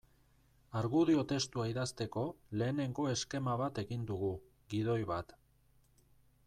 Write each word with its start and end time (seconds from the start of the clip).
Argudio 0.79 1.25
testua 1.31 1.65
idazteko 1.73 2.23
lehenengo 2.61 3.07
eskema 3.11 3.55
bat 3.65 3.83
egin 3.85 4.09
dugu, 4.13 4.33
gidoi 4.75 4.99
bat. 5.15 5.37